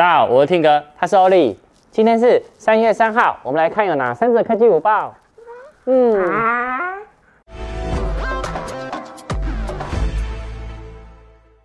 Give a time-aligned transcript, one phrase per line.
[0.00, 1.58] 大家好，我是 Tim 哥，他是欧力。
[1.90, 5.14] 今天是三月三号，我们来看有哪三则科技午报。
[5.84, 6.26] 嗯，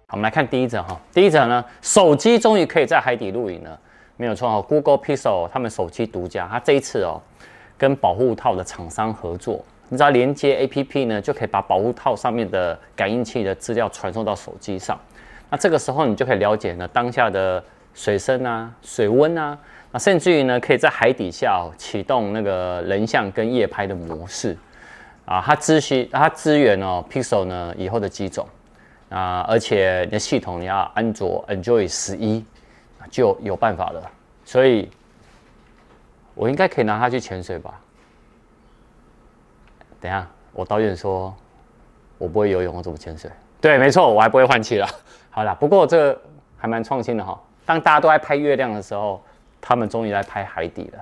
[0.06, 1.00] 好，我们来看第一则哈。
[1.14, 3.80] 第一则呢，手机终于可以在海底录影了，
[4.18, 4.62] 没有错哈。
[4.62, 7.22] Google Pixel 他们手机独家，它这一次哦，
[7.78, 15.00] 跟保护套的厂商合作，你只要连接 APP 呢，就可以把保护套上面的感应器的资料传送到手机上。
[15.50, 17.64] 那这个时候你就可以了解呢当下的。
[17.96, 19.58] 水深啊，水温啊，
[19.92, 24.56] 那甚至于呢，可以在海底下哦，启动那个人像跟夜拍的模式
[25.26, 28.46] 啊，它支需它支援哦，Pixel 呢以后的机种
[29.10, 32.46] 啊，而且你的系统你要安卓 Android 十一
[33.10, 34.12] 就有办法了，
[34.44, 34.90] 所以
[36.34, 37.80] 我应该可以拿它去潜水吧？
[40.02, 41.34] 等下，我导演说
[42.18, 43.32] 我不会游泳，我怎么潜水？
[43.62, 44.88] 对，没错，我还不会换气了。
[45.30, 46.16] 好啦，不过这
[46.58, 47.42] 还蛮创新的哈。
[47.66, 49.22] 当大家都在拍月亮的时候，
[49.60, 51.00] 他们终于来拍海底了。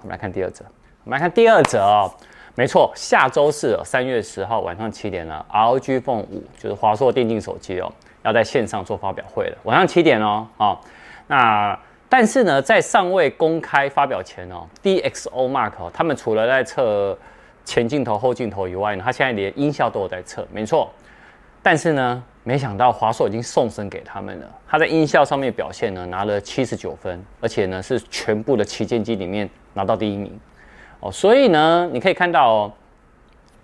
[0.00, 0.64] 我们来看第二则，
[1.04, 2.10] 我们来看第二则哦。
[2.54, 6.26] 没错，下周四三月十号晚上七点呢，ROG Phone 5
[6.58, 7.92] 就是华硕电竞手机哦，
[8.22, 9.58] 要在线上做发表会了。
[9.64, 10.80] 晚上七点哦，啊，
[11.26, 17.18] 那但是呢，在尚未公开发表前哦，DxOMark 哦，他们除了在测
[17.66, 20.46] 前镜头、后镜头以外呢，他现在连音效都有在测。
[20.50, 20.90] 没错，
[21.66, 22.22] 但是呢。
[22.48, 24.46] 没想到华硕已经送审给他们了。
[24.68, 30.38] 他在音效上面表现呢，拿了七十九分，而且呢是全部的旗舰机里面拿到第一名
[31.00, 31.10] 哦。
[31.10, 32.72] 所以呢，你可以看到哦，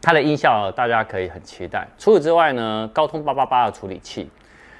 [0.00, 1.86] 它的音效大家可以很期待。
[1.96, 4.28] 除此之外呢，高通八八八的处理器，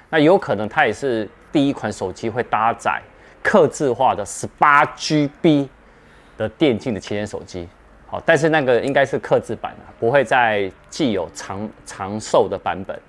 [0.09, 3.01] 那有可能它也是第一款手机会搭载
[3.41, 5.69] 客制化的十八 GB
[6.35, 7.69] 的电竞的旗舰手机。
[8.05, 12.99] 好，但是那个应该是客制版啊，不会再既有长长寿的版本。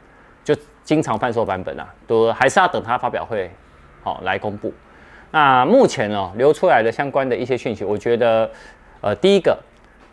[0.44, 3.50] 就经常贩售版本啊，都还是要等它发表会
[4.02, 4.72] 好来公布。
[5.30, 8.48] 那目前哦流出来的相关的一些讯息，我觉得
[9.00, 9.58] 呃第一个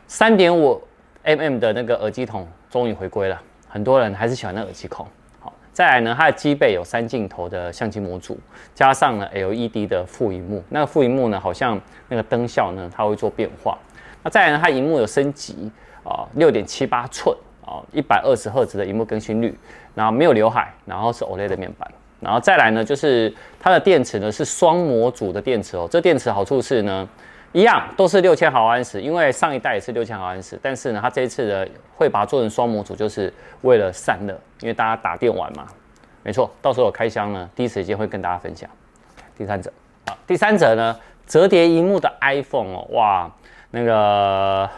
[0.08, 0.82] 三点五
[1.24, 5.06] mm 的那个耳机孔终于回归了，很多人还是喜欢那耳机孔。
[5.40, 8.40] 好，再来呢，它的机背有三镜头的相机模组，
[8.74, 13.78] 加上了 LED 的副荧幕，那个副荧幕呢好像那个灯效呢它会做变化。
[14.24, 15.70] 那再来呢，它荧幕有升级
[16.04, 17.36] 啊，六点七八寸。
[17.66, 19.58] 哦，一百二十赫兹的荧幕更新率，
[19.96, 21.90] 然后没有刘海，然后是 OLED 的面板，
[22.20, 25.88] 然后再来呢，就是它的电池呢是双模组的电池哦。
[25.90, 27.08] 这电池好处是呢，
[27.52, 35.68] 一样都是六千毫安时，因为上一代也是六千毫安时，但是呢，它这一次呢会把它做成双模组，就是为了散热，因为大家打电玩嘛。
[36.24, 38.70] 没错，到时候我开箱呢，第一时间会跟大家分享。
[39.38, 39.74] 第三者，
[40.08, 40.96] 好，第三者呢，
[41.26, 43.32] 折叠荧幕的 iPhone 哦，哇，
[43.72, 44.70] 那个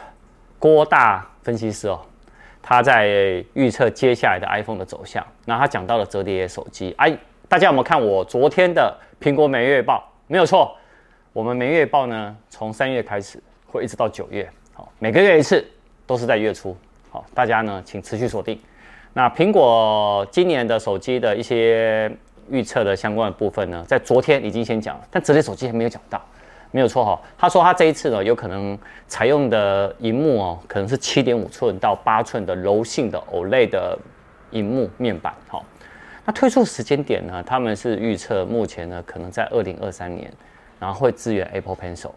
[0.58, 2.00] 郭大分析师哦。
[2.66, 6.96] 他在预测接下来的 iPhone 的走向，那他讲到了折叠手机。
[6.98, 7.16] 哎，
[7.50, 10.10] 大家有没有看我昨天的苹果每月报？
[10.28, 10.74] 没有错，
[11.34, 13.38] 我们每月报呢，从三月开始
[13.68, 15.64] 会一直到九月，好，每个月一次，
[16.08, 16.76] 都是在月初。
[17.12, 18.58] 好，大家呢，请持续锁定。
[19.12, 22.10] 那苹果今年的手机的一些
[22.50, 26.20] 预测的相关的部分呢，在昨天已经先讲了，但折叠手机还没有讲到。
[26.74, 28.76] 没有错哈，他说他这一次呢，有可能
[29.08, 33.96] 采用的荧幕哦，可能是七点五寸到八寸的柔性的 OLED 的
[34.50, 35.32] 荧幕面板。
[35.48, 35.64] 好，
[36.26, 40.34] 那推出时间点呢，他们是预测目前呢，可能在二零二三年，
[40.80, 42.10] 然后会支援 Apple Pencil。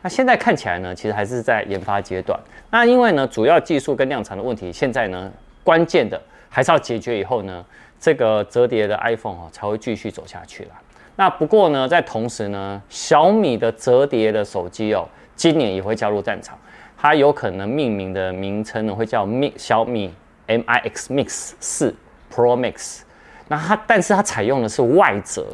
[0.00, 2.38] 那现在看起来呢，其实还是在研发阶段。
[2.70, 5.28] 那因为呢，主要技术跟量产的问题，现在呢，
[5.64, 7.64] 关键的还是要解决以后呢，
[7.98, 10.70] 这个折叠的 iPhone 哦，才会继续走下去了。
[11.16, 16.58] 那不过呢，在同时呢，小米的折叠的手机哦，今年也会加入战场。
[16.98, 20.12] 它有可能命名的名称呢，会叫 Mi 小米
[20.48, 21.94] MIX Mix 四
[22.32, 23.02] Pro Max。
[23.46, 25.46] 那它，但是它采用的是外折。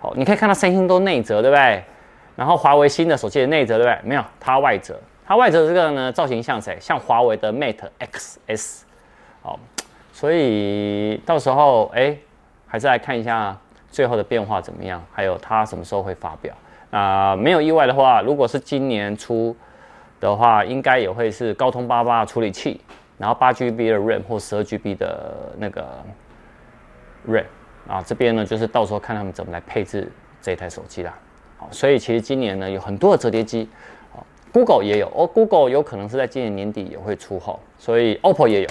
[0.00, 1.82] 哦，你可以看到三星都内折，对不对？
[2.34, 3.98] 然后华为新的手机的内折，对不对？
[4.08, 5.00] 没有，它外折。
[5.24, 6.76] 它外折这个呢，造型像谁？
[6.80, 8.80] 像华为的 Mate XS。
[9.40, 9.58] 好，
[10.12, 12.14] 所以到时候哎，
[12.66, 13.56] 还是来看一下。
[13.92, 15.00] 最后的变化怎么样？
[15.12, 16.52] 还有它什么时候会发表？
[16.90, 19.54] 啊、没有意外的话，如果是今年初
[20.18, 22.80] 的话，应该也会是高通八八处理器，
[23.16, 25.86] 然后八 GB 的 RAM 或十二 GB 的那个
[27.28, 27.44] RAM
[27.86, 30.10] 啊，这边呢就是到时候看他们怎么来配置
[30.40, 31.14] 这台手机啦。
[31.56, 33.68] 好，所以其实今年呢有很多的折叠机，
[34.12, 38.68] 好，Google 也有哦，Google 有可能是在今年年底也会出后，所以 OPPO 也有，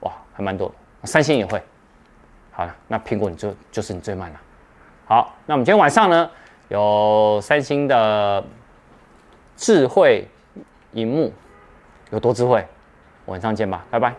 [0.00, 0.72] 哇，还蛮多，
[1.04, 1.62] 三星也会。
[2.50, 4.40] 好了，那苹果你就就是你最慢了。
[5.12, 6.30] 好，那我们今天晚上呢，
[6.68, 8.42] 有三星的
[9.58, 10.26] 智慧
[10.92, 11.30] 荧幕，
[12.08, 12.66] 有多智慧？
[13.26, 14.14] 晚上见吧，拜拜。